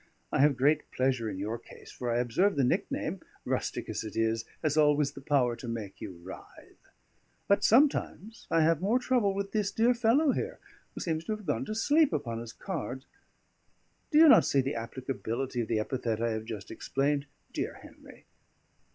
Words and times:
I 0.31 0.39
have 0.39 0.57
great 0.57 0.89
pleasure 0.91 1.29
in 1.29 1.37
your 1.37 1.59
case, 1.59 1.91
for 1.91 2.09
I 2.09 2.17
observe 2.17 2.55
the 2.55 2.63
nickname 2.63 3.19
(rustic 3.45 3.87
as 3.87 4.03
it 4.03 4.15
is) 4.15 4.45
has 4.63 4.75
always 4.75 5.11
the 5.11 5.21
power 5.21 5.55
to 5.55 5.67
make 5.67 6.01
you 6.01 6.19
writhe. 6.23 6.89
But 7.47 7.63
sometimes 7.63 8.47
I 8.49 8.61
have 8.63 8.81
more 8.81 8.97
trouble 8.97 9.35
with 9.35 9.51
this 9.51 9.69
dear 9.69 9.93
fellow 9.93 10.31
here, 10.31 10.57
who 10.95 11.01
seems 11.01 11.23
to 11.25 11.33
have 11.33 11.45
gone 11.45 11.65
to 11.65 11.75
sleep 11.75 12.13
upon 12.13 12.39
his 12.39 12.51
cards. 12.51 13.05
Do 14.09 14.17
you 14.17 14.27
not 14.27 14.43
see 14.43 14.61
the 14.61 14.73
applicability 14.73 15.61
of 15.61 15.67
the 15.67 15.79
epithet 15.79 16.19
I 16.19 16.31
have 16.31 16.45
just 16.45 16.71
explained, 16.71 17.27
dear 17.53 17.75
Henry? 17.83 18.25